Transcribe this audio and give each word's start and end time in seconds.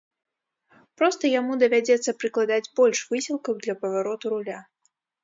Проста 1.01 1.23
яму 1.39 1.57
давядзецца 1.63 2.15
прыкладаць 2.21 2.71
больш 2.79 3.03
высілкаў 3.13 3.53
для 3.67 3.75
павароту 3.85 4.25
руля. 4.35 4.57